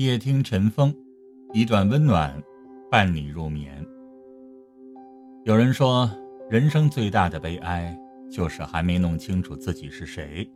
[0.00, 0.94] 夜听晨风，
[1.52, 2.34] 一段温暖
[2.90, 3.86] 伴你入眠。
[5.44, 6.10] 有人说，
[6.48, 7.94] 人生最大的悲哀
[8.30, 10.50] 就是还没弄清楚自己是谁，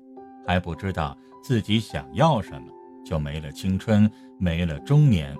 [0.46, 2.68] 还不知道自己想要什么，
[3.04, 5.36] 就没了青春，没了中年，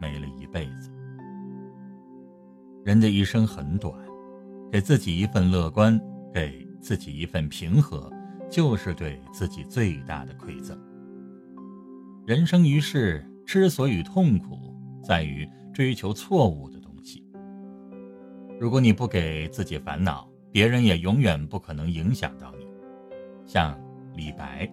[0.00, 0.90] 没了一辈子。
[2.84, 3.94] 人的一生很短，
[4.68, 5.96] 给自己一份乐观，
[6.34, 8.10] 给自己一份平和，
[8.50, 10.76] 就是对自己最大的馈赠。
[12.26, 13.24] 人生于世。
[13.46, 17.24] 之所以痛苦，在于追求错误的东西。
[18.58, 22.66] 如果你不给自己烦恼，别人也永远不可能影响到你。
[23.44, 23.78] 像
[24.14, 24.72] 李白，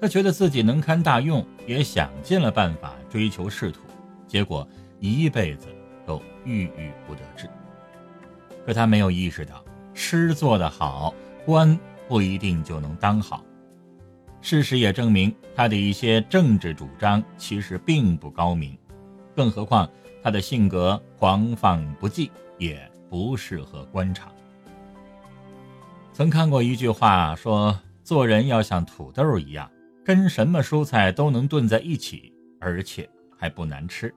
[0.00, 3.82] 他觉得自己能堪大用，也想尽了办法追求仕途，
[4.26, 4.66] 结果
[4.98, 5.68] 一辈子
[6.06, 7.48] 都郁郁不得志。
[8.66, 13.44] 可他没有意识到，诗做得好，官不一定就能当好。
[14.42, 18.76] 事实也证明，他的一些政治主张其实并不高明，
[19.36, 19.88] 更何况
[20.22, 24.32] 他的性格狂放不羁，也不适合官场。
[26.12, 29.70] 曾看过一句话说：“做人要像土豆一样，
[30.04, 34.12] 跟什么蔬菜都能炖在一起，而且还不难吃。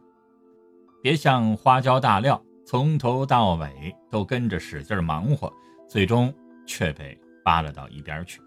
[1.01, 5.51] 别像花椒大料，从头到尾都跟着使劲忙活，
[5.87, 6.33] 最终
[6.65, 8.41] 却被扒拉到一边去。”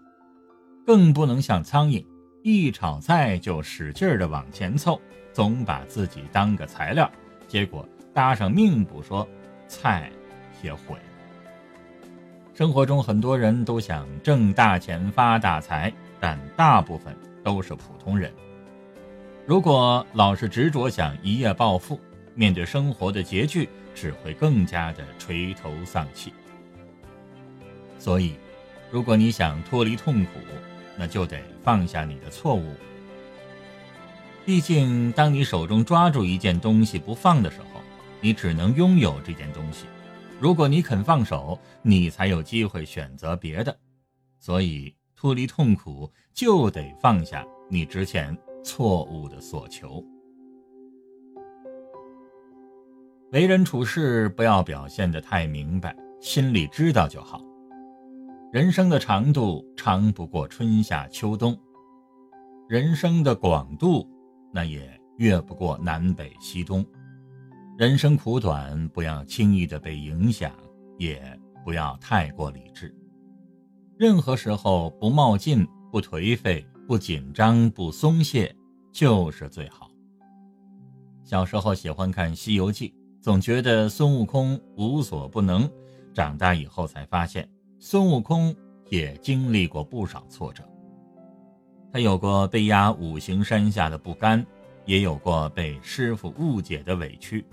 [0.87, 2.01] 更不能像苍蝇，
[2.43, 4.97] 一炒菜就使劲儿的往前凑，
[5.33, 7.11] 总把自己当个材料，
[7.45, 9.27] 结果搭上命不说，
[9.67, 10.09] 菜
[10.63, 12.13] 也毁了。
[12.53, 18.31] 生活中很多人都想挣大钱发大财，但大部分都是普通人。
[19.45, 21.99] 如果老是执着想一夜暴富，
[22.33, 26.31] 面对生活的拮据，只会更加的垂头丧气。
[27.99, 28.35] 所以，
[28.89, 30.39] 如果你想脱离痛苦，
[30.97, 32.73] 那就得放下你的错误。
[34.45, 37.81] 毕竟，当你手中抓住一件东西不放的时候，
[38.21, 39.85] 你只能拥有这件东西。
[40.39, 43.77] 如果你肯放手，你才有机会选择别的。
[44.39, 50.03] 所以，脱离痛苦就得放下你之前错误的所求。
[53.31, 57.41] 为人处事不要表现得太明白，心里知道就好。
[58.53, 61.57] 人生的长度长不过春夏秋冬，
[62.69, 64.09] 人生的广度
[64.53, 66.83] 那也越不过南北西东。
[67.77, 70.49] 人生苦短，不要轻易的被影响，
[70.97, 71.21] 也
[71.65, 72.95] 不要太过理智。
[73.97, 78.55] 任何时候不冒进、不颓废、不紧张、不松懈，
[78.93, 79.91] 就是最好。
[81.25, 82.89] 小时候喜欢看《西游记》，
[83.21, 85.69] 总觉得孙悟空无所不能，
[86.13, 87.45] 长大以后才发现。
[87.79, 88.55] 孙悟空
[88.89, 90.63] 也经历过不少挫折，
[91.93, 94.43] 他有过被压五行山下的不甘，
[94.85, 97.45] 也有过被师傅误解的委屈。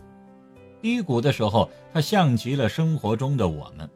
[0.81, 3.89] 低谷的时候，他像极了生活中的我们。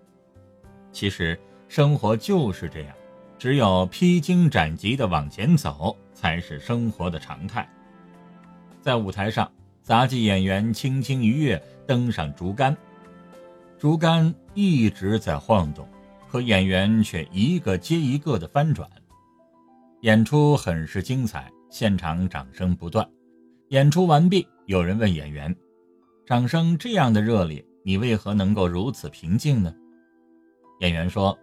[0.92, 2.94] 其实生活就是这样，
[3.38, 7.68] 只有披荆斩棘的往前走，才是生活的常态。
[8.80, 9.50] 在舞台上，
[9.82, 12.76] 杂技演员轻轻一跃，登上竹竿，
[13.78, 15.88] 竹竿一直在晃动。
[16.30, 18.88] 可演员却一个接一个的翻转，
[20.02, 23.08] 演出很是精彩，现场掌声不断。
[23.68, 25.54] 演出完毕，有人问演员
[26.26, 29.74] ：“掌声这样的热烈，你为何能够如此平静呢？”
[30.80, 31.36] 演员说：“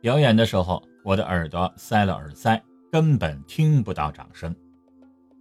[0.00, 4.54] 表演的时候，我的耳朵塞了耳塞，根本听不到掌声。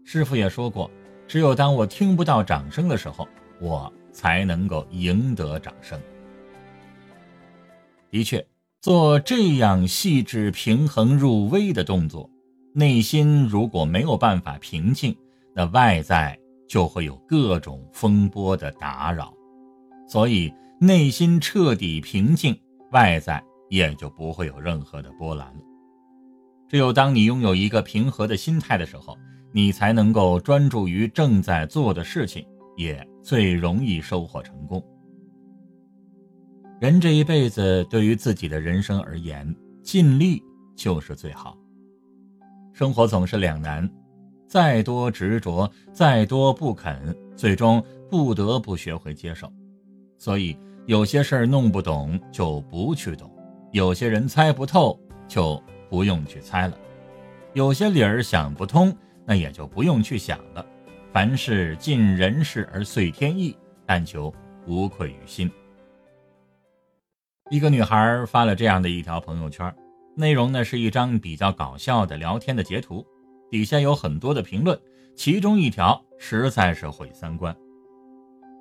[0.03, 0.91] 师傅也说过，
[1.27, 3.25] 只有当我听不到掌声的时候，
[3.61, 5.97] 我才能够赢得掌声。”
[8.11, 8.45] 的确。
[8.81, 12.27] 做这样细致、平衡入微的动作，
[12.73, 15.15] 内心如果没有办法平静，
[15.53, 16.35] 那外在
[16.67, 19.31] 就会有各种风波的打扰。
[20.07, 22.57] 所以，内心彻底平静，
[22.91, 25.61] 外在也就不会有任何的波澜了。
[26.67, 29.15] 只有当你拥有一个平和的心态的时候，
[29.51, 32.43] 你才能够专注于正在做的事情，
[32.75, 34.83] 也最容易收获成功。
[36.81, 40.41] 人这一辈子，对于自己的人生而言，尽力
[40.75, 41.55] 就是最好。
[42.73, 43.87] 生活总是两难，
[44.47, 49.47] 再多执着，再多不肯，最终不得不学会接受。
[50.17, 50.57] 所以，
[50.87, 53.31] 有些事儿弄不懂就不去懂，
[53.71, 56.75] 有些人猜不透就不用去猜了，
[57.53, 58.91] 有些理儿想不通，
[59.23, 60.65] 那也就不用去想了。
[61.13, 63.55] 凡事尽人事而遂天意，
[63.85, 64.33] 但求
[64.65, 65.47] 无愧于心。
[67.51, 69.75] 一个女孩发了这样的一条朋友圈，
[70.15, 73.05] 内容呢是一张比较搞笑的聊天的截图，
[73.49, 74.79] 底下有很多的评论，
[75.17, 77.53] 其中一条实在是毁三观。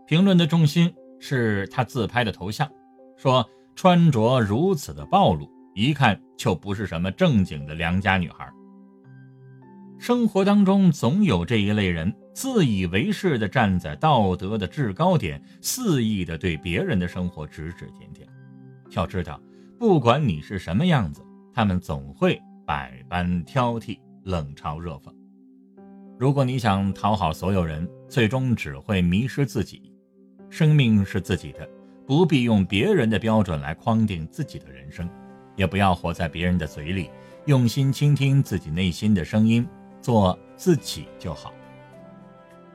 [0.08, 2.68] 评论的重心是他自拍的头像，
[3.16, 8.52] 说穿着如此的暴露，一看就不是什么正经的良家女孩。
[10.00, 18.28] 生活当中总有这一类人，自以为是的站在道德的制高点，肆意的对别人的生活指指点点。
[18.90, 19.40] 要知道，
[19.78, 21.22] 不管你是什么样子，
[21.52, 25.12] 他们总会百般挑剔，冷嘲热讽。
[26.18, 29.92] 如果你想讨好所有人，最终只会迷失自己。
[30.50, 31.68] 生命是自己的，
[32.06, 35.08] 不必用别人的标准来框定自己的人生，
[35.56, 37.08] 也不要活在别人的嘴里。
[37.46, 39.66] 用心倾听自己内心的声音，
[40.02, 41.54] 做自己就好。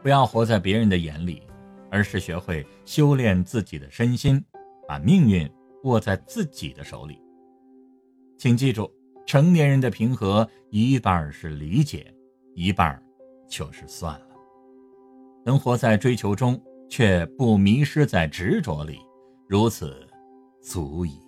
[0.01, 1.43] 不要活在别人的眼里，
[1.91, 4.43] 而是学会修炼自己的身心，
[4.87, 5.47] 把命运
[5.85, 7.19] 握在自己的手里。
[8.37, 8.91] 请记住，
[9.25, 12.13] 成年人的平和，一半是理解，
[12.53, 13.01] 一半。
[13.47, 14.29] 就是算了，
[15.45, 16.59] 能活在追求中，
[16.89, 18.97] 却不迷失在执着里，
[19.47, 19.95] 如此
[20.63, 21.19] 足矣。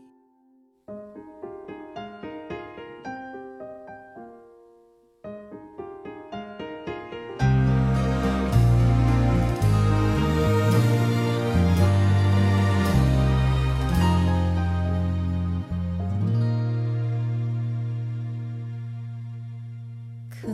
[20.42, 20.52] 哭，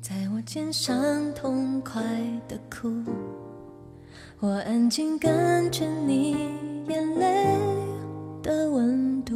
[0.00, 2.02] 在我肩上痛快
[2.48, 2.90] 的哭，
[4.40, 6.36] 我安静跟着你
[6.88, 7.58] 眼泪
[8.42, 9.34] 的温度，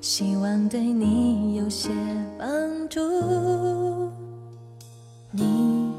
[0.00, 1.90] 希望对你有些
[2.38, 2.48] 帮
[2.88, 3.00] 助。
[5.30, 5.92] 你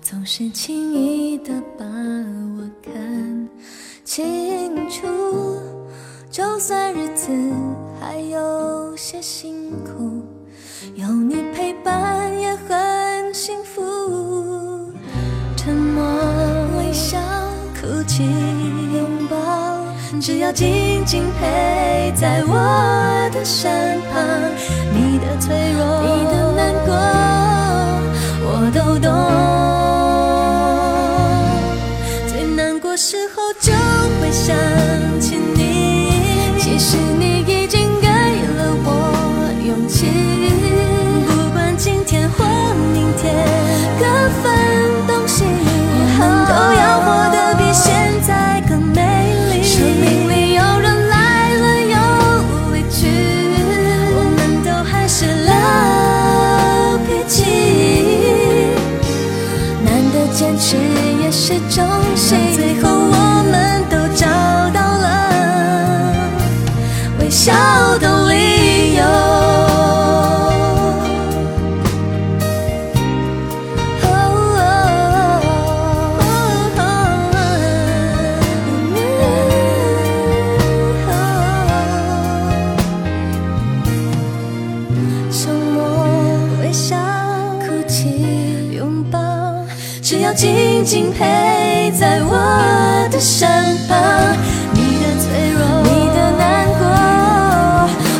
[0.00, 3.48] 总是轻易的把我看
[4.04, 5.06] 清楚，
[6.30, 7.32] 就算日子
[8.00, 10.22] 还有些辛苦，
[10.94, 13.32] 有你陪伴也很。
[13.34, 14.92] 幸福，
[15.56, 16.02] 沉默、
[16.78, 17.18] 微笑、
[17.80, 19.36] 哭泣、拥抱，
[20.20, 24.20] 只要静静陪在我的身旁。
[24.92, 26.94] 你的脆弱，你的难过，
[28.42, 29.47] 我都懂。
[90.88, 92.32] 静陪在我
[93.12, 93.46] 的身
[93.86, 93.98] 旁，
[94.72, 96.88] 你的脆弱，你的难过，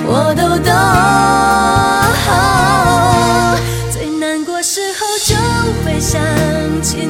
[0.05, 0.71] 我都懂。
[3.91, 5.35] 最难过时候就
[5.83, 6.21] 会想
[6.83, 7.09] 起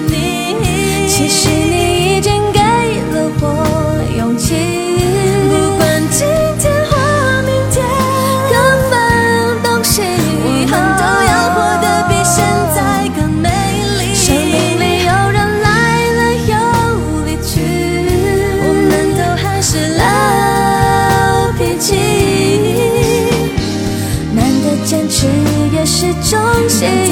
[26.29, 27.08] 中写